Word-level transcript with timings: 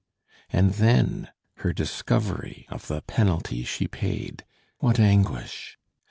And 0.51 0.71
then 0.73 1.29
her 1.57 1.73
discovery 1.73 2.65
of 2.71 2.87
the 2.87 3.03
penalty 3.03 3.63
she 3.63 3.87
paid! 3.87 4.43
What 4.79 4.99
anguish! 4.99 5.77